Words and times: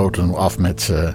sloten 0.00 0.28
we 0.28 0.36
af 0.36 0.58
met 0.58 0.88
uh, 0.90 1.08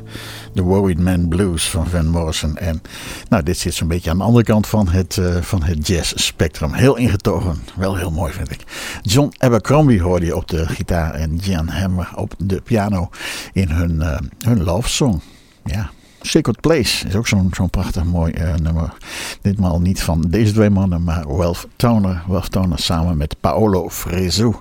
The 0.53 0.61
Worried 0.61 0.99
Man 0.99 1.27
Blues 1.27 1.69
van 1.69 1.87
Van 1.87 2.07
Morrison. 2.07 2.57
En 2.57 2.81
nou, 3.29 3.43
dit 3.43 3.57
zit 3.57 3.73
zo'n 3.73 3.87
beetje 3.87 4.09
aan 4.09 4.17
de 4.17 4.23
andere 4.23 4.43
kant 4.43 4.67
van 4.67 4.87
het, 4.87 5.15
uh, 5.15 5.35
van 5.35 5.63
het 5.63 5.87
jazz 5.87 6.13
spectrum. 6.15 6.73
Heel 6.73 6.95
ingetogen, 6.95 7.55
wel 7.75 7.95
heel 7.95 8.11
mooi 8.11 8.33
vind 8.33 8.51
ik. 8.51 8.63
John 9.01 9.33
Abercrombie 9.37 10.01
hoorde 10.01 10.25
je 10.25 10.35
op 10.35 10.47
de 10.47 10.67
gitaar 10.67 11.13
en 11.13 11.35
Jan 11.35 11.67
Hammer 11.67 12.09
op 12.15 12.33
de 12.37 12.61
piano 12.61 13.09
in 13.53 13.69
hun, 13.69 13.95
uh, 13.95 14.17
hun 14.39 14.63
love 14.63 14.89
song. 14.89 15.21
Ja, 15.63 15.89
Sacred 16.21 16.61
Place 16.61 17.07
is 17.07 17.15
ook 17.15 17.27
zo'n 17.27 17.49
zo'n 17.53 17.69
prachtig 17.69 18.03
mooi 18.03 18.33
nummer. 18.61 18.93
Ditmaal 19.41 19.81
niet 19.81 20.01
van 20.01 20.21
deze 20.21 20.53
twee 20.53 20.69
mannen, 20.69 21.03
maar 21.03 21.37
Welf 21.37 21.67
Toner. 21.75 22.23
Welf 22.27 22.49
Toner 22.49 22.79
samen 22.79 23.17
met 23.17 23.35
Paolo 23.39 23.89
Fresu. 23.89 24.53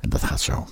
En 0.00 0.10
dat 0.10 0.22
gaat 0.22 0.40
zo. 0.40 0.66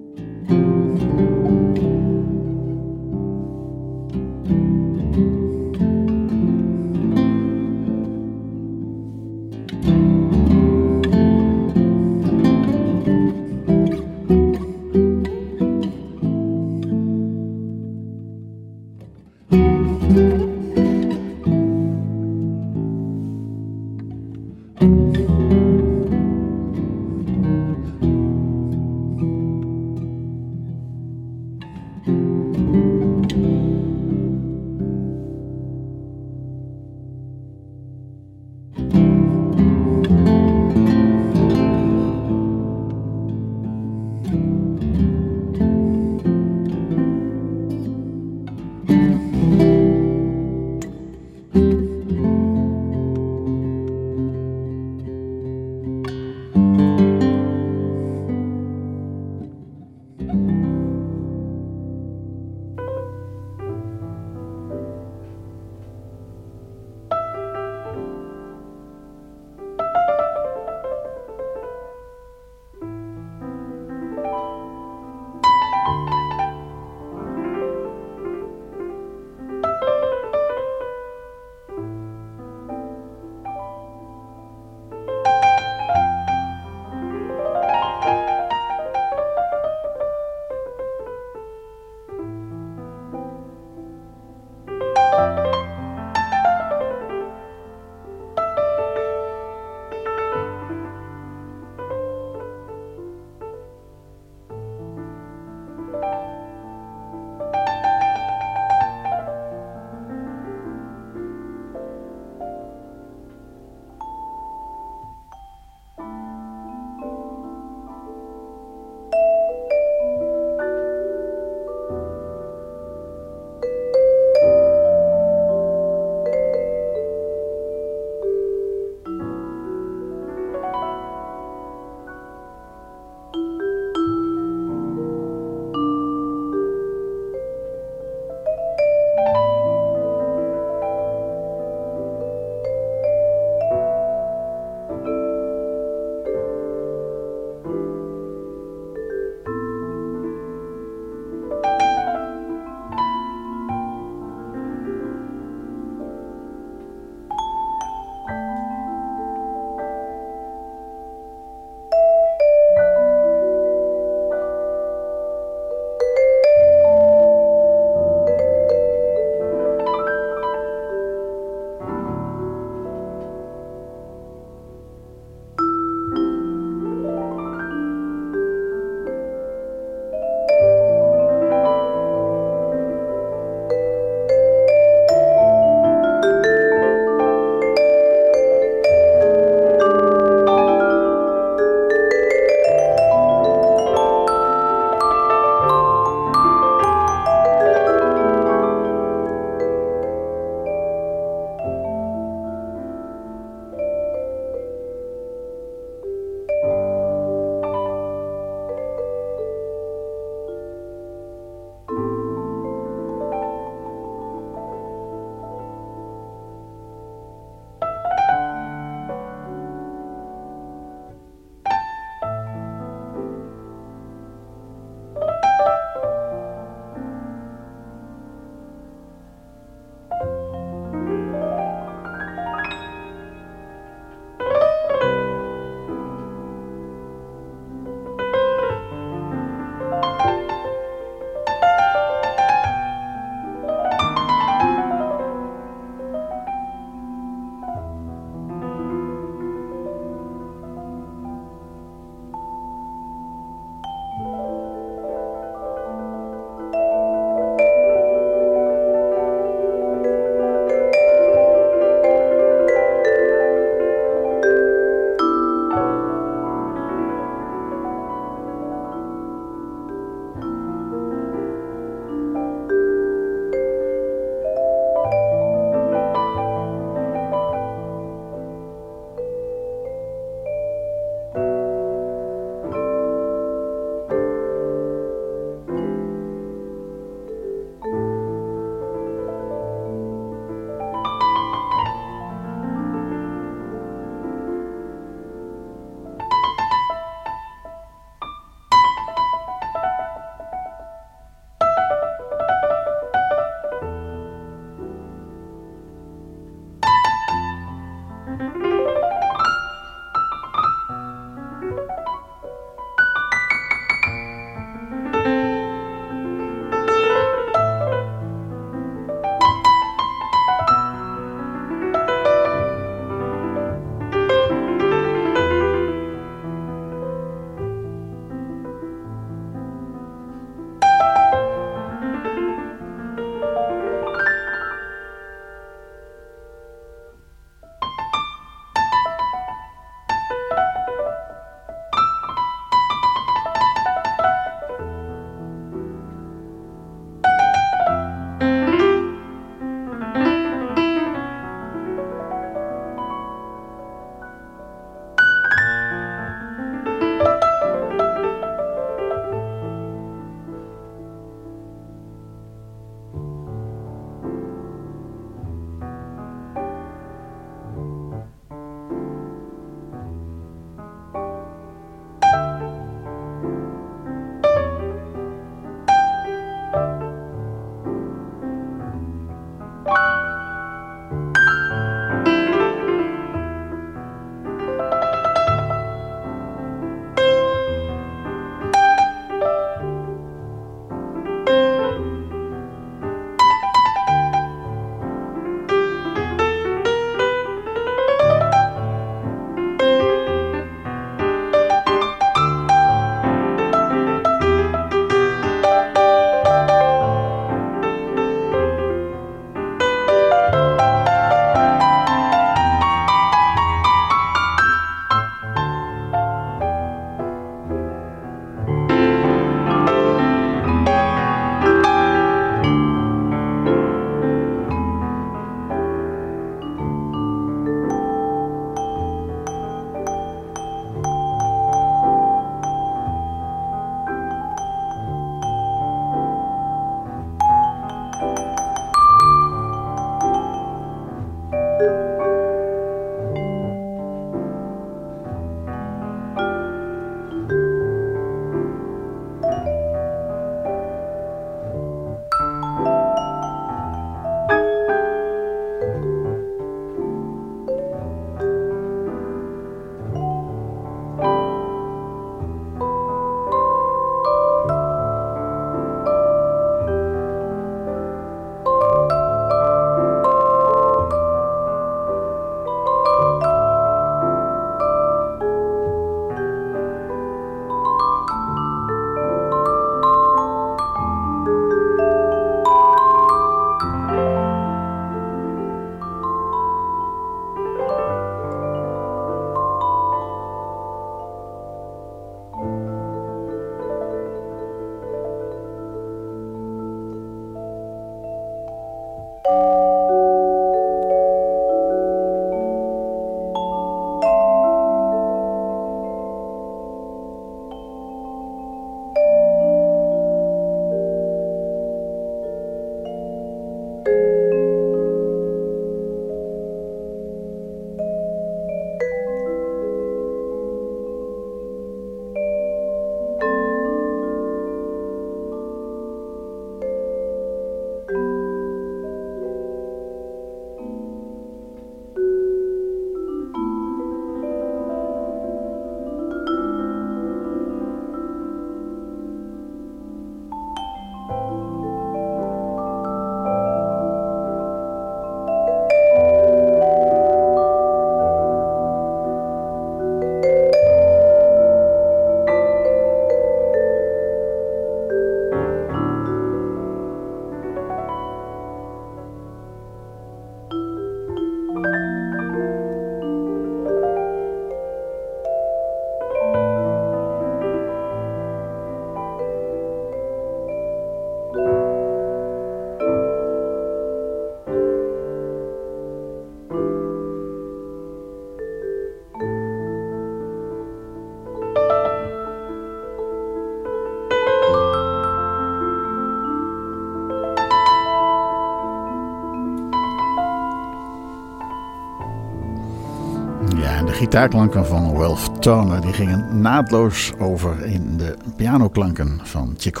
Gitaarklanken 594.22 594.86
van 594.86 595.16
Ralph 595.16 595.48
Turner 595.58 596.00
die 596.00 596.12
gingen 596.12 596.60
naadloos 596.60 597.32
over 597.38 597.84
in 597.84 598.16
de 598.16 598.36
pianoklanken 598.56 599.40
van 599.42 599.74
Chick. 599.78 600.00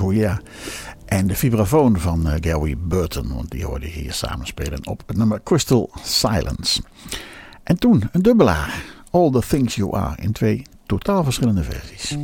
En 1.06 1.26
de 1.26 1.34
vibrafoon 1.34 1.98
van 1.98 2.26
uh, 2.26 2.32
Gary 2.40 2.76
Burton, 2.78 3.34
want 3.34 3.50
die 3.50 3.64
hoorde 3.64 3.86
hier 3.86 4.12
samenspelen 4.12 4.86
op 4.86 5.02
het 5.06 5.16
nummer 5.16 5.42
Crystal 5.42 5.90
Silence. 6.02 6.82
En 7.62 7.78
toen 7.78 8.08
een 8.12 8.22
dubbelaar, 8.22 8.84
All 9.10 9.30
the 9.30 9.42
Things 9.48 9.74
You 9.74 9.96
Are, 9.96 10.22
in 10.22 10.32
twee 10.32 10.62
totaal 10.86 11.24
verschillende 11.24 11.62
versies. 11.62 12.16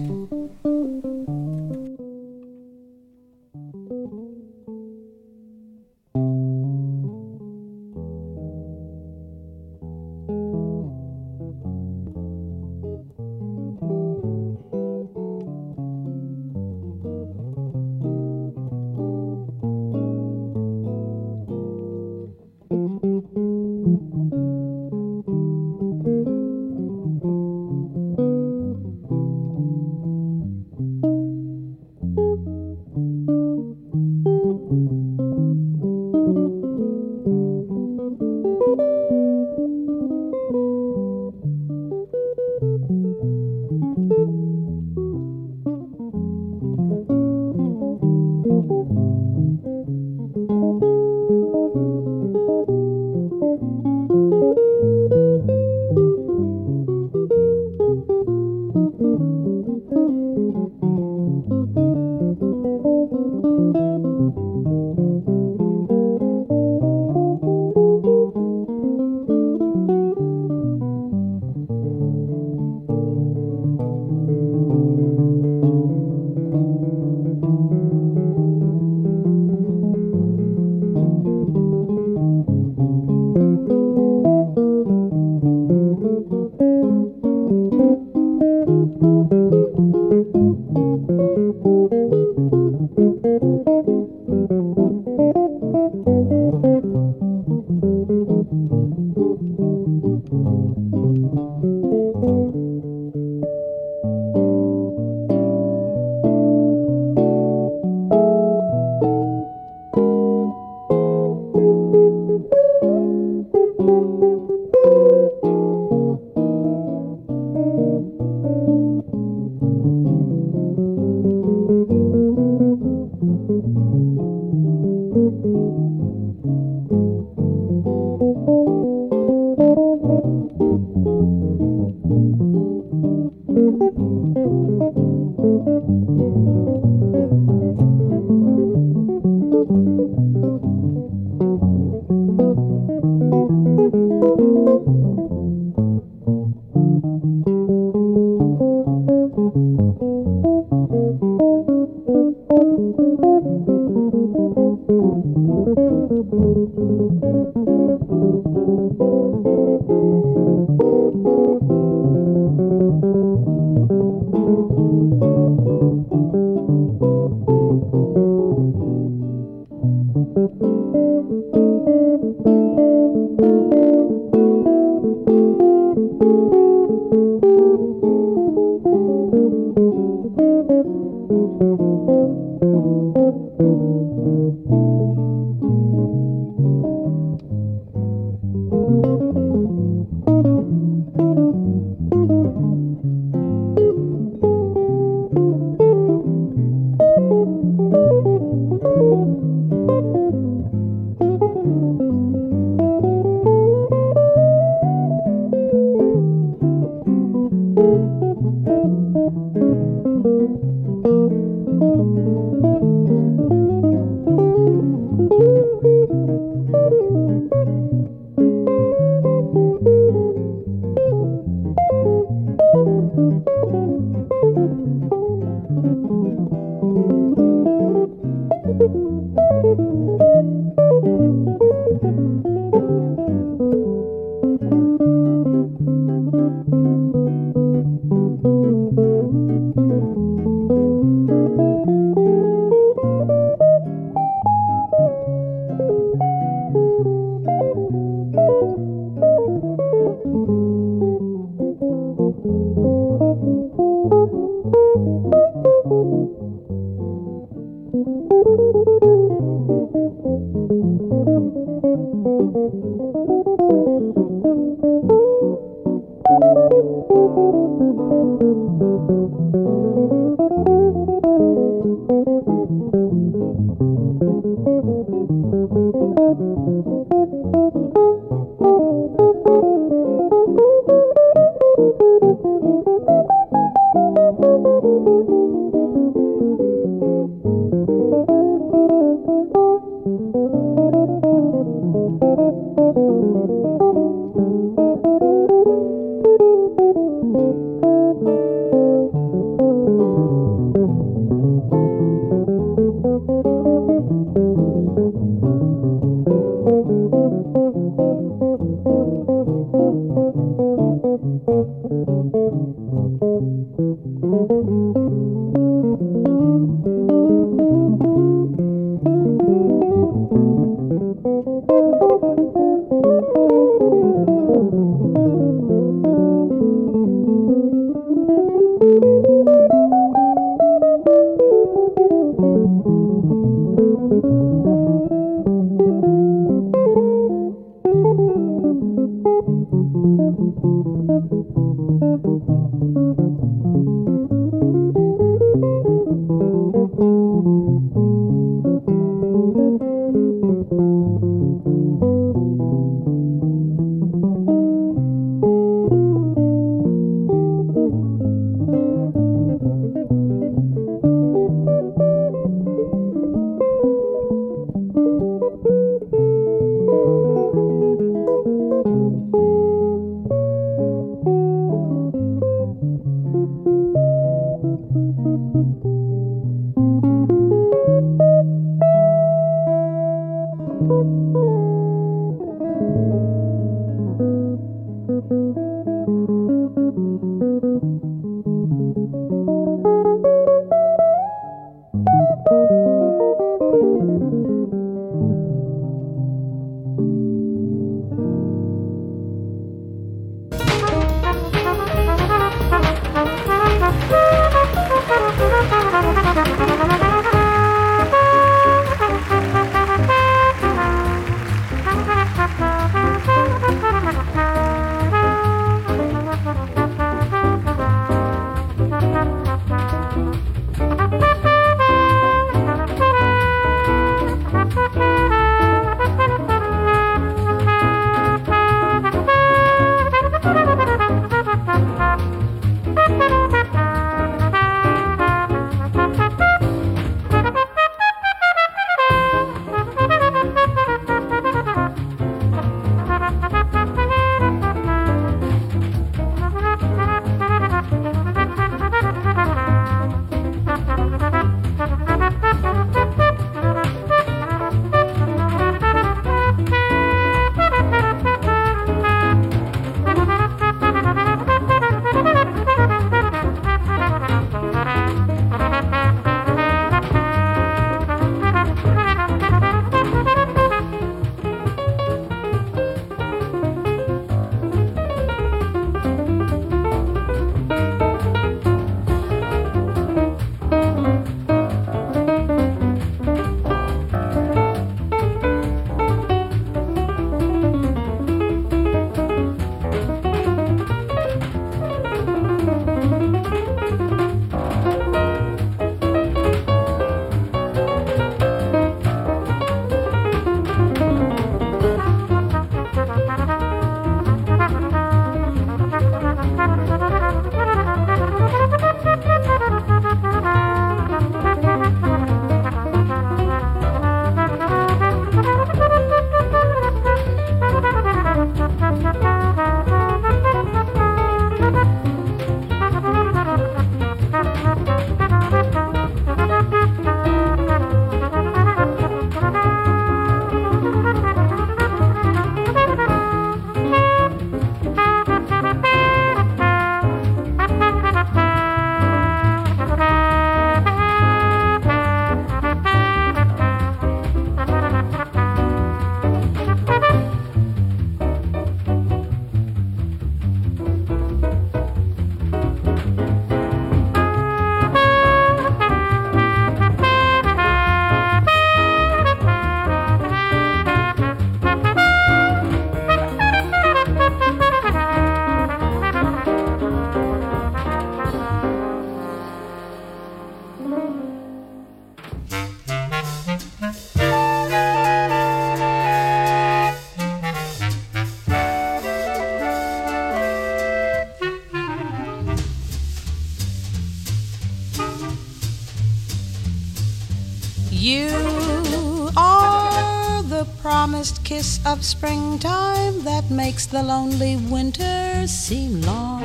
Kiss 591.44 591.78
of 591.86 592.04
springtime 592.04 593.22
that 593.22 593.48
makes 593.50 593.86
the 593.86 594.02
lonely 594.02 594.56
winter 594.56 595.46
seem 595.46 596.02
long. 596.02 596.42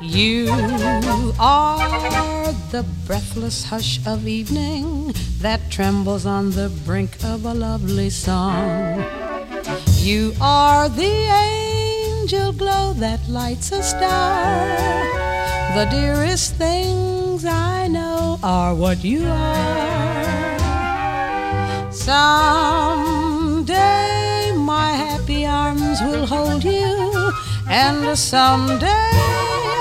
You 0.00 0.48
are 1.38 2.52
the 2.72 2.84
breathless 3.06 3.64
hush 3.64 4.04
of 4.06 4.26
evening 4.26 5.14
that 5.38 5.70
trembles 5.70 6.26
on 6.26 6.50
the 6.50 6.68
brink 6.84 7.16
of 7.22 7.44
a 7.44 7.54
lovely 7.54 8.10
song. 8.10 9.04
You 10.00 10.34
are 10.40 10.88
the 10.88 11.16
angel 11.48 12.52
glow 12.52 12.92
that 12.94 13.20
lights 13.28 13.70
a 13.70 13.82
star. 13.84 14.66
The 15.76 15.86
dearest 15.90 16.56
things 16.56 17.44
I 17.44 17.86
know 17.86 18.40
are 18.42 18.74
what 18.74 19.04
you 19.04 19.26
are. 19.26 19.95
Someday 22.06 23.72
my 24.54 24.92
happy 24.92 25.44
arms 25.44 26.00
will 26.02 26.24
hold 26.24 26.62
you, 26.62 27.32
and 27.68 28.16
someday 28.16 29.10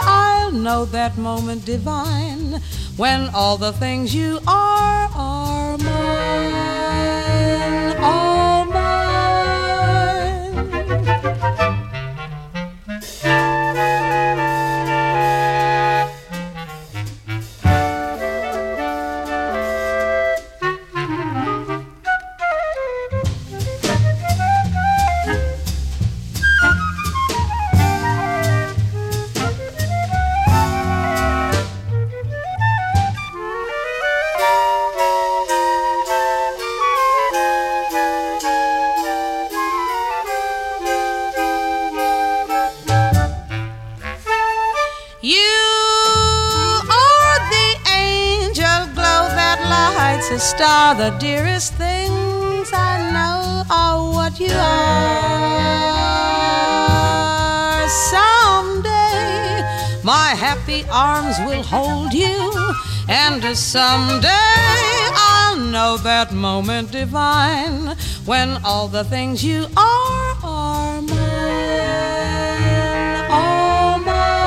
I'll 0.02 0.52
know 0.52 0.86
that 0.86 1.20
moment 1.20 1.66
divine 1.66 2.60
when 2.98 3.30
all 3.30 3.58
the 3.58 3.74
things 3.74 4.16
you 4.16 4.40
are 4.48 5.08
are 5.14 5.45
arms 60.92 61.38
will 61.40 61.64
hold 61.64 62.14
you, 62.14 62.52
and 63.08 63.44
someday 63.58 64.30
I'll 64.30 65.58
know 65.58 65.98
that 65.98 66.32
moment 66.32 66.92
divine 66.92 67.96
when 68.26 68.58
all 68.64 68.88
the 68.88 69.04
things 69.04 69.44
you 69.44 69.68
are 69.78 70.36
are 70.44 71.02
mine. 71.02 71.16
All 73.30 74.00
mine. 74.00 74.46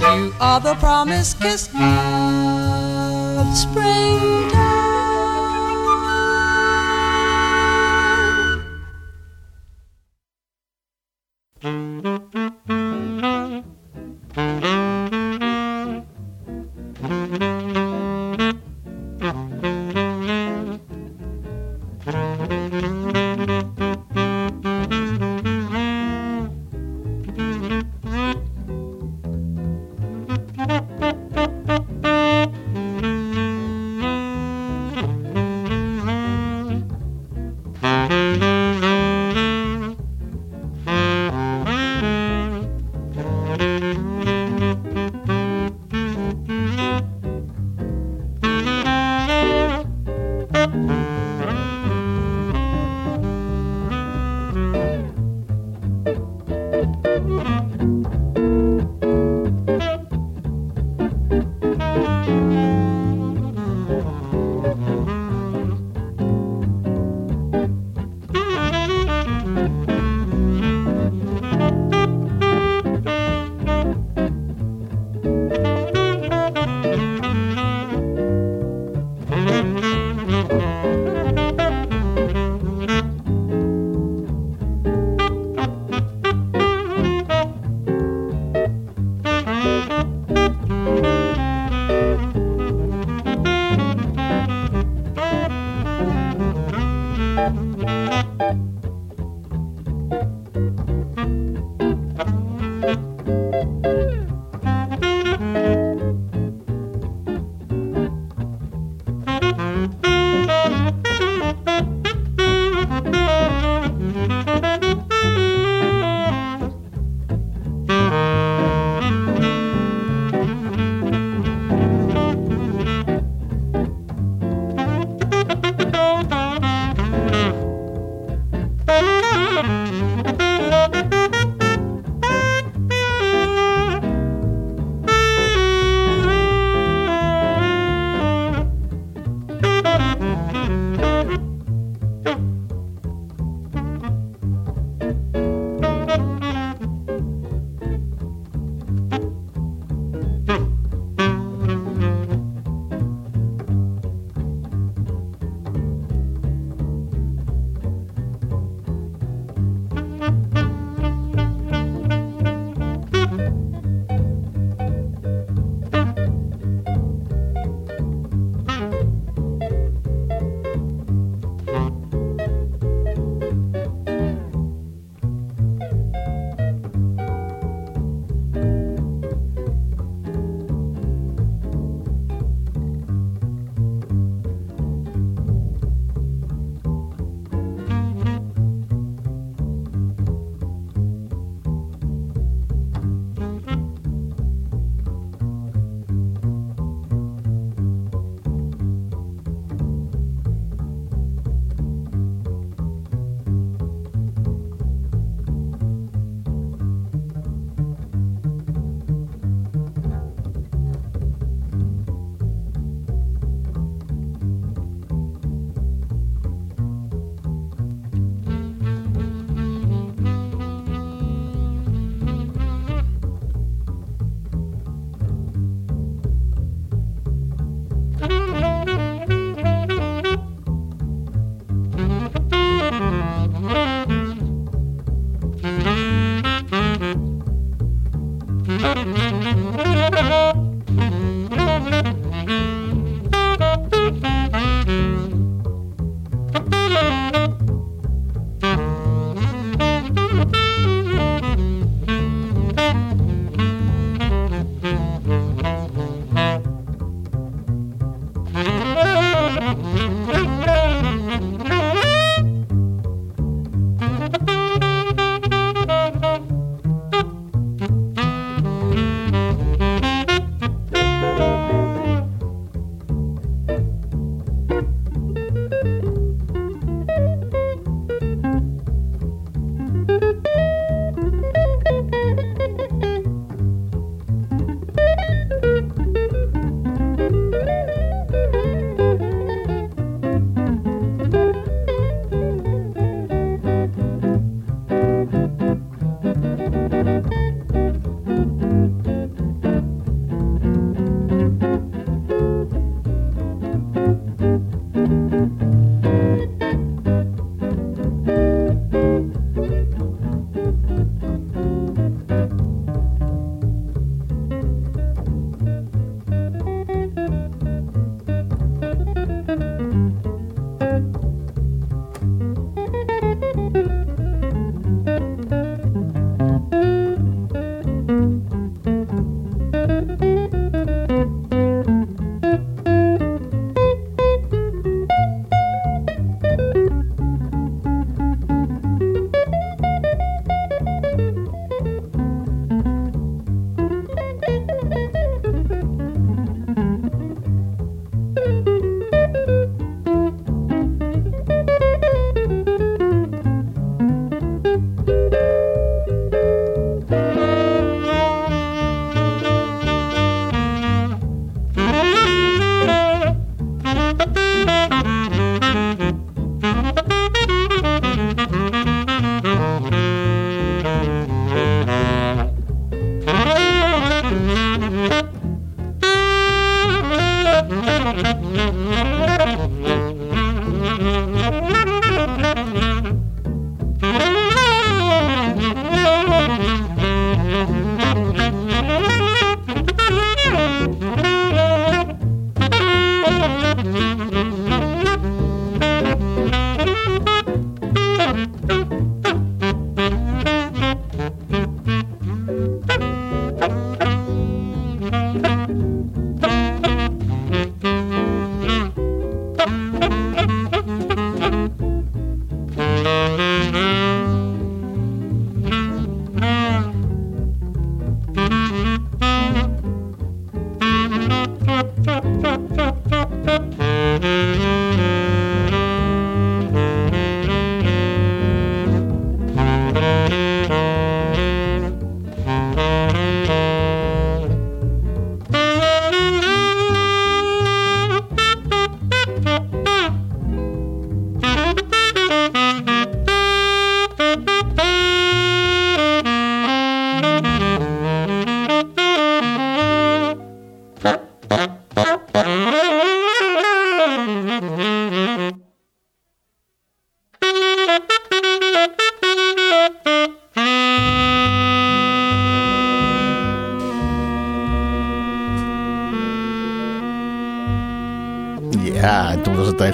You 0.00 0.34
are 0.40 0.60
the 0.60 0.74
promise 0.76 1.34
kiss 1.34 1.68
of 1.68 3.56
springtime. 3.56 4.69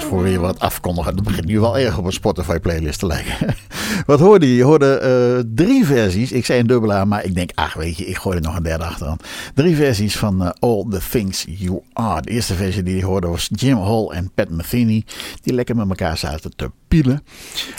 Voor 0.03 0.23
weer 0.23 0.39
wat 0.39 0.59
afkondigen. 0.59 1.15
Dat 1.15 1.25
begint 1.25 1.45
nu 1.45 1.59
wel 1.59 1.77
erg 1.77 1.97
op 1.97 2.05
een 2.05 2.11
Spotify 2.11 2.59
playlist 2.59 2.99
te 2.99 3.05
lijken. 3.05 3.55
wat 4.05 4.19
hoorde 4.19 4.49
je? 4.49 4.55
Je 4.55 4.63
hoorde 4.63 4.99
uh, 5.03 5.46
drie 5.57 5.85
versies. 5.85 6.31
Ik 6.31 6.45
zei 6.45 6.59
een 6.59 6.67
dubbele 6.67 6.93
aan, 6.93 7.07
maar 7.07 7.25
ik 7.25 7.35
denk, 7.35 7.51
ach 7.53 7.73
weet 7.73 7.97
je, 7.97 8.05
ik 8.05 8.17
gooi 8.17 8.37
er 8.37 8.43
nog 8.43 8.55
een 8.55 8.63
derde 8.63 8.83
achteraan. 8.83 9.17
Drie 9.53 9.75
versies 9.75 10.17
van 10.17 10.41
uh, 10.41 10.49
All 10.59 10.85
the 10.89 10.99
Things 11.09 11.45
You 11.47 11.81
Are. 11.93 12.21
De 12.21 12.29
eerste 12.29 12.53
versie 12.53 12.83
die 12.83 12.95
je 12.95 13.05
hoorde 13.05 13.27
was 13.27 13.49
Jim 13.51 13.77
Hall 13.77 14.07
en 14.07 14.31
Pat 14.35 14.49
Metheny. 14.49 15.05
Die 15.41 15.53
lekker 15.53 15.75
met 15.75 15.89
elkaar 15.89 16.17
zaten 16.17 16.55
te 16.55 16.71
pielen. 16.87 17.23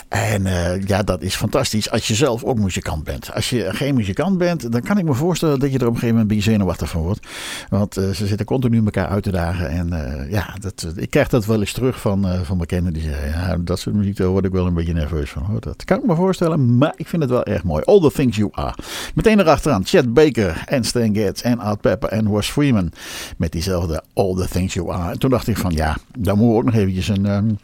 En 0.07 0.45
uh, 0.45 0.81
ja, 0.83 1.03
dat 1.03 1.21
is 1.21 1.35
fantastisch 1.35 1.91
als 1.91 2.07
je 2.07 2.15
zelf 2.15 2.43
ook 2.43 2.59
muzikant 2.59 3.03
bent. 3.03 3.33
Als 3.33 3.49
je 3.49 3.67
geen 3.71 3.95
muzikant 3.95 4.37
bent, 4.37 4.71
dan 4.71 4.81
kan 4.81 4.97
ik 4.97 5.05
me 5.05 5.13
voorstellen 5.13 5.59
dat 5.59 5.71
je 5.71 5.79
er 5.79 5.87
op 5.87 5.93
een 5.93 5.99
gegeven 5.99 6.15
moment 6.15 6.31
een 6.31 6.37
beetje 6.37 6.51
zenuwachtig 6.51 6.89
van 6.89 7.01
wordt. 7.01 7.27
Want 7.69 7.97
uh, 7.97 8.09
ze 8.09 8.27
zitten 8.27 8.45
continu 8.45 8.83
elkaar 8.85 9.07
uit 9.07 9.23
te 9.23 9.31
dagen. 9.31 9.69
En 9.69 9.87
ja, 10.29 10.55
dat, 10.59 10.93
ik 10.95 11.09
krijg 11.09 11.27
dat 11.27 11.45
wel 11.45 11.59
eens 11.59 11.73
terug 11.73 11.99
van, 11.99 12.45
van 12.45 12.57
bekenden 12.57 12.93
die 12.93 13.03
zeggen, 13.03 13.29
ja, 13.29 13.57
dat 13.57 13.79
soort 13.79 13.95
muziek, 13.95 14.17
daar 14.17 14.27
word 14.27 14.45
ik 14.45 14.51
wel 14.51 14.65
een 14.65 14.73
beetje 14.73 14.93
nerveus 14.93 15.29
van. 15.29 15.43
Hoor. 15.43 15.59
Dat 15.59 15.83
kan 15.83 15.97
ik 15.97 16.05
me 16.05 16.15
voorstellen, 16.15 16.77
maar 16.77 16.93
ik 16.95 17.07
vind 17.07 17.21
het 17.21 17.31
wel 17.31 17.43
erg 17.43 17.63
mooi. 17.63 17.68
All 17.69 18.01
the 18.01 18.11
Things 18.11 18.35
You 18.35 18.49
Are. 18.51 18.73
Meteen 19.13 19.39
erachteraan, 19.39 19.85
Chet 19.85 20.13
Baker 20.13 20.63
en 20.65 20.83
Stan 20.83 21.13
Getz 21.13 21.41
en 21.41 21.59
Art 21.59 21.81
Pepper 21.81 22.09
en 22.09 22.31
Wes 22.31 22.49
Freeman. 22.49 22.91
Met 23.37 23.51
diezelfde 23.51 24.03
All 24.13 24.35
the 24.35 24.47
Things 24.47 24.73
You 24.73 24.91
Are. 24.91 25.11
En 25.11 25.19
toen 25.19 25.29
dacht 25.29 25.47
ik 25.47 25.57
van, 25.57 25.71
ja, 25.71 25.97
dan 26.17 26.37
moeten 26.37 26.53
we 26.53 26.59
ook 26.59 26.65
nog 26.65 26.75
eventjes 26.75 27.07
een... 27.07 27.25
Um, 27.25 27.57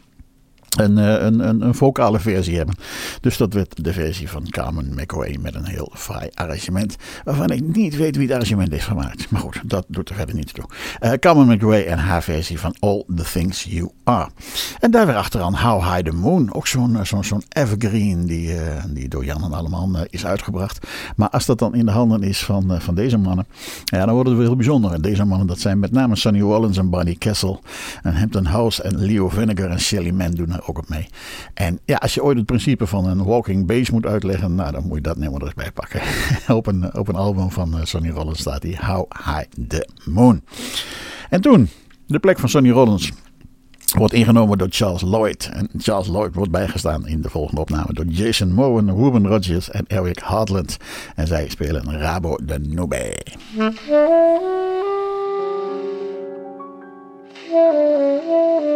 een, 0.76 0.96
een, 0.96 1.48
een, 1.48 1.60
een, 1.62 1.74
vocale 1.74 2.20
versie 2.20 2.56
hebben. 2.56 2.74
Dus 3.20 3.36
dat 3.36 3.52
werd 3.52 3.84
de 3.84 3.92
versie 3.92 4.28
van 4.28 4.48
Carmen 4.48 4.94
McRae 4.94 5.38
met 5.38 5.54
een 5.54 5.64
heel 5.64 5.92
fraai 5.94 6.28
arrangement. 6.34 6.96
Waarvan 7.24 7.50
ik 7.50 7.76
niet 7.76 7.96
weet 7.96 8.16
wie 8.16 8.26
het 8.26 8.34
arrangement 8.34 8.72
heeft 8.72 8.86
gemaakt. 8.86 9.30
Maar 9.30 9.40
goed, 9.40 9.60
dat 9.64 9.84
doet 9.88 10.08
er 10.08 10.14
verder 10.14 10.34
niet 10.34 10.54
toe. 10.54 10.64
Uh, 11.00 11.12
Carmen 11.12 11.46
McRae 11.46 11.82
en 11.82 11.98
haar 11.98 12.22
versie 12.22 12.58
van 12.58 12.76
All 12.78 13.04
the 13.16 13.24
Things 13.32 13.62
You 13.62 13.90
Are. 14.04 14.28
En 14.80 14.90
daar 14.90 15.06
weer 15.06 15.16
achteraan 15.16 15.56
How 15.56 15.82
High 15.82 16.08
the 16.08 16.12
Moon. 16.12 16.54
Ook 16.54 16.66
zo'n 16.66 16.98
zo'n 17.02 17.24
zo'n 17.24 17.42
evergreen 17.48 18.26
die, 18.26 18.54
die 18.88 19.08
door 19.08 19.24
Jan 19.24 19.44
en 19.44 19.52
allemaal 19.52 19.88
uh, 19.94 20.00
is 20.10 20.26
uitgebracht. 20.26 20.86
Maar 21.16 21.28
als 21.28 21.46
dat 21.46 21.58
dan 21.58 21.74
in 21.74 21.86
de 21.86 21.92
handen 21.92 22.22
is 22.22 22.44
van, 22.44 22.80
van 22.80 22.94
deze 22.94 23.16
mannen. 23.16 23.46
Ja, 23.84 24.04
dan 24.04 24.14
wordt 24.14 24.28
het 24.28 24.38
wel 24.38 24.46
heel 24.46 24.56
bijzonder. 24.56 24.92
En 24.92 25.02
deze 25.02 25.24
mannen 25.24 25.46
dat 25.46 25.60
zijn 25.60 25.78
met 25.78 25.92
name 25.92 26.16
Sonny 26.16 26.40
Rollins 26.40 26.78
en 26.78 26.90
Barney 26.90 27.14
Kessel. 27.14 27.60
En 28.02 28.16
Hampton 28.16 28.44
House 28.44 28.82
en 28.82 28.96
Leo 28.98 29.28
Vinegar 29.28 29.70
en 29.70 29.80
Shelly 29.80 30.10
Man 30.10 30.30
doen 30.30 30.55
ook 30.66 30.78
op 30.78 30.88
mee. 30.88 31.08
En 31.54 31.78
ja, 31.84 31.96
als 31.96 32.14
je 32.14 32.22
ooit 32.22 32.36
het 32.36 32.46
principe 32.46 32.86
van 32.86 33.06
een 33.06 33.24
walking 33.24 33.66
bass 33.66 33.90
moet 33.90 34.06
uitleggen, 34.06 34.54
nou, 34.54 34.72
dan 34.72 34.86
moet 34.86 34.96
je 34.96 35.02
dat 35.02 35.16
nummer 35.16 35.46
erbij 35.46 35.72
pakken. 35.72 36.00
op, 36.56 36.66
een, 36.66 36.94
op 36.94 37.08
een 37.08 37.14
album 37.14 37.50
van 37.50 37.78
eh, 37.78 37.84
Sonny 37.84 38.10
Rollins 38.10 38.40
staat 38.40 38.62
die 38.62 38.78
How 38.80 39.10
High 39.24 39.46
the 39.68 39.88
Moon. 40.04 40.42
En 41.30 41.40
toen, 41.40 41.68
de 42.06 42.18
plek 42.18 42.38
van 42.38 42.48
Sonny 42.48 42.70
Rollins 42.70 43.12
wordt 43.94 44.12
ingenomen 44.12 44.58
door 44.58 44.68
Charles 44.70 45.02
Lloyd. 45.02 45.50
En 45.52 45.68
Charles 45.78 46.08
Lloyd 46.08 46.34
wordt 46.34 46.50
bijgestaan 46.50 47.06
in 47.06 47.22
de 47.22 47.30
volgende 47.30 47.60
opname 47.60 47.92
door 47.92 48.04
Jason 48.04 48.52
Mowen, 48.52 48.96
Ruben 48.96 49.26
Rogers 49.26 49.70
en 49.70 49.84
Eric 49.86 50.18
Hartland. 50.18 50.76
En 51.14 51.26
zij 51.26 51.48
spelen 51.48 51.98
Rabo 51.98 52.36
de 52.42 52.58
Nube. 52.58 53.24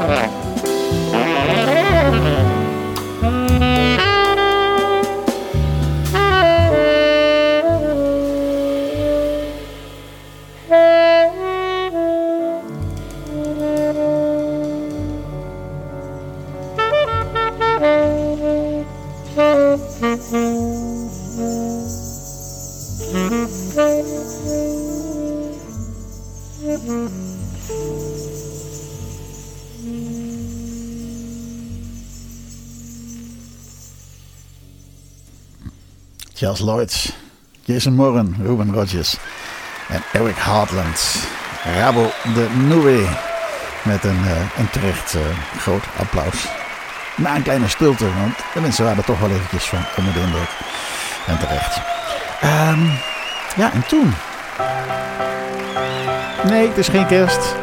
Yeah. 0.00 0.41
Charles 36.42 36.60
Lloyd, 36.60 37.14
Jason 37.64 37.94
Moran, 37.94 38.34
Ruben 38.42 38.74
Rogers 38.74 39.16
en 39.88 40.02
Eric 40.12 40.36
Hartland. 40.36 41.26
Rabo 41.76 42.10
de 42.34 42.48
Noue 42.68 43.06
met 43.82 44.04
een, 44.04 44.20
uh, 44.24 44.58
een 44.58 44.70
terecht 44.70 45.14
uh, 45.14 45.20
groot 45.58 45.82
applaus. 45.98 46.48
Na 47.16 47.36
een 47.36 47.42
kleine 47.42 47.68
stilte, 47.68 48.04
want 48.04 48.36
de 48.54 48.60
mensen 48.60 48.84
waren 48.84 48.98
er 48.98 49.04
toch 49.04 49.18
wel 49.18 49.30
eventjes 49.30 49.64
van 49.64 49.78
onder 49.96 50.12
de 50.12 50.20
indruk. 50.20 50.48
En 51.26 51.38
terecht. 51.38 51.76
Um, 52.44 52.90
ja, 53.56 53.72
en 53.72 53.86
toen? 53.86 54.14
Nee, 56.44 56.68
het 56.68 56.78
is 56.78 56.88
geen 56.88 57.06
kerst. 57.06 57.54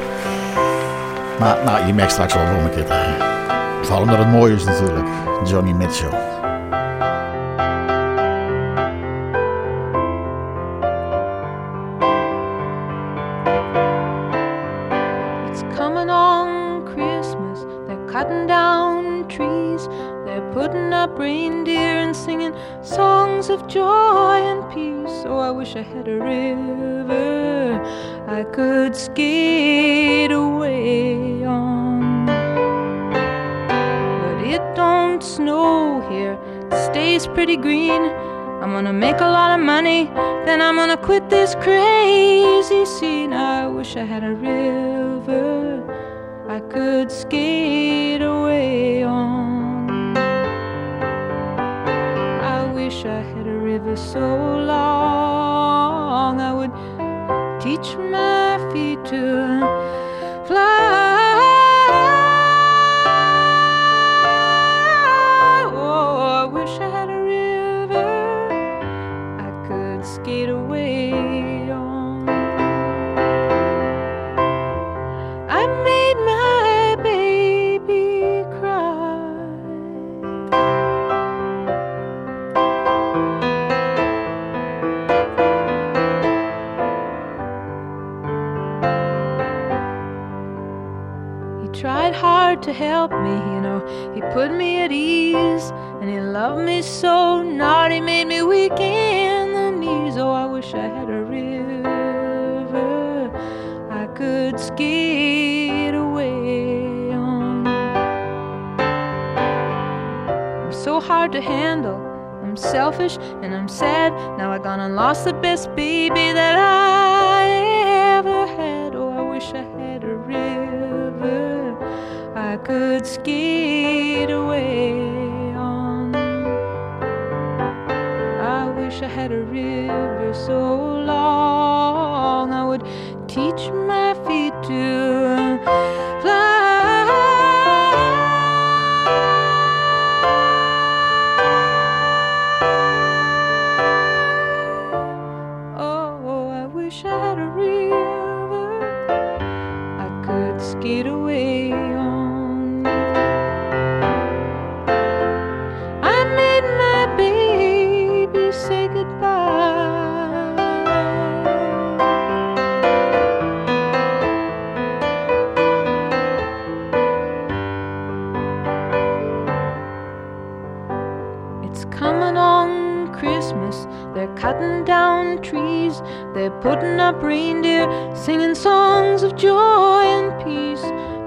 Maar 1.40 1.58
nou, 1.66 1.86
je 1.86 1.94
merkt 1.94 2.12
straks 2.12 2.34
wel 2.34 2.44
waarom 2.44 2.66
ik 2.66 2.74
het 2.74 2.86
draai. 2.86 3.14
Vooral 3.82 4.02
omdat 4.02 4.18
het 4.18 4.28
mooi 4.28 4.54
is 4.54 4.64
natuurlijk. 4.64 5.08
Johnny 5.46 5.72
Mitchell. 5.72 6.39
I 44.00 44.06
had 44.06 44.24
a 44.24 44.34
real 44.34 44.59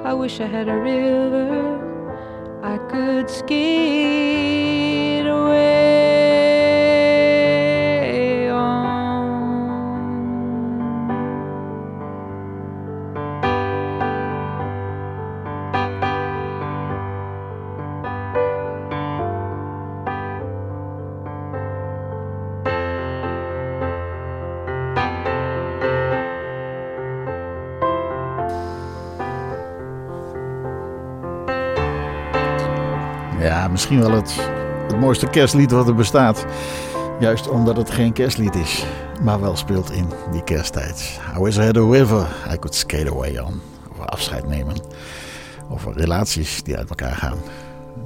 I 0.05 0.13
wish 0.15 0.41
I 0.41 0.47
had 0.47 0.69
a 0.69 0.77
river 0.77 1.79
I 2.63 2.77
could 2.91 3.31
ski. 3.31 5.12
Misschien 33.93 34.12
wel 34.12 34.22
het, 34.22 34.93
het 34.93 35.01
mooiste 35.01 35.26
kerstlied 35.26 35.70
wat 35.70 35.88
er 35.88 35.95
bestaat. 35.95 36.47
Juist 37.18 37.49
omdat 37.49 37.76
het 37.76 37.90
geen 37.90 38.12
kerstlied 38.12 38.55
is, 38.55 38.84
maar 39.22 39.40
wel 39.40 39.57
speelt 39.57 39.90
in 39.90 40.07
die 40.30 40.45
kersttijd. 40.45 41.20
I 41.36 41.43
wish 41.43 41.57
I 41.57 41.62
had 41.62 41.76
a 41.76 41.90
river 41.90 42.26
I 42.53 42.59
could 42.59 42.74
skate 42.74 43.11
away 43.11 43.38
on. 43.38 43.61
Over 43.93 44.07
afscheid 44.07 44.49
nemen. 44.49 44.76
Over 45.70 45.93
relaties 45.93 46.62
die 46.62 46.76
uit 46.76 46.88
elkaar 46.88 47.16
gaan. 47.16 47.38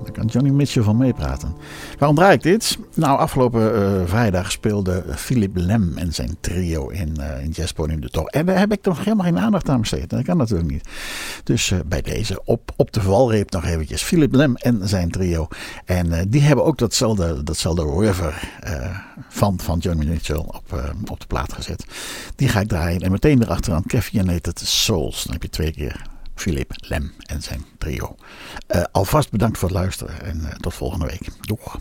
Daar 0.03 0.13
kan 0.13 0.27
Johnny 0.27 0.51
Mitchell 0.51 0.83
van 0.83 0.97
meepraten. 0.97 1.57
Waarom 1.99 2.17
draai 2.17 2.35
ik 2.35 2.43
dit? 2.43 2.79
Nou, 2.95 3.19
afgelopen 3.19 3.75
uh, 3.75 4.01
vrijdag 4.05 4.51
speelde 4.51 5.05
Philip 5.17 5.57
Lem 5.57 5.97
en 5.97 6.15
zijn 6.15 6.37
trio 6.41 6.89
in, 6.89 7.17
uh, 7.19 7.45
in 7.45 7.51
Jazzpodium 7.51 8.01
de 8.01 8.11
Tor. 8.11 8.27
En 8.27 8.47
daar 8.47 8.59
heb 8.59 8.73
ik 8.73 8.83
toch 8.83 9.05
helemaal 9.05 9.25
geen 9.25 9.39
aandacht 9.39 9.69
aan 9.69 9.81
besteed. 9.81 10.11
Dat 10.11 10.23
kan 10.23 10.37
natuurlijk 10.37 10.71
niet. 10.71 10.89
Dus 11.45 11.71
uh, 11.71 11.79
bij 11.87 12.03
deze 12.03 12.41
op, 12.45 12.73
op 12.77 12.93
de 12.93 13.01
valreep 13.01 13.51
nog 13.51 13.65
eventjes 13.65 14.03
Philip 14.03 14.35
Lem 14.35 14.57
en 14.57 14.89
zijn 14.89 15.11
trio. 15.11 15.49
En 15.85 16.29
die 16.29 16.41
hebben 16.41 16.65
ook 16.65 16.79
datzelfde, 16.79 17.43
datzelfde 17.43 17.85
river 17.99 18.51
van, 19.29 19.59
van 19.61 19.79
Johnny 19.79 20.07
Mitchell 20.07 20.37
op, 20.37 20.95
op 21.11 21.21
de 21.21 21.27
plaat 21.27 21.53
gezet. 21.53 21.87
Die 22.37 22.49
ga 22.49 22.61
ik 22.61 22.69
draaien. 22.69 23.01
En 23.01 23.11
meteen 23.11 23.43
erachteraan 23.43 23.83
Caffeinated 23.87 24.61
Souls. 24.61 25.25
Dan 25.25 25.33
heb 25.33 25.43
je 25.43 25.49
twee 25.49 25.73
keer 25.73 26.15
Philip 26.37 26.73
Lem 26.77 27.13
en 27.27 27.43
zijn 27.43 27.65
trio. 27.79 28.17
Uh, 28.75 28.83
alvast 28.93 29.31
bedankt 29.31 29.59
voor 29.59 29.69
het 29.69 29.79
luisteren 29.79 30.23
en 30.23 30.41
uh, 30.41 30.51
tot 30.51 30.75
volgende 30.75 31.07
week. 31.07 31.29
Doeg. 31.41 31.79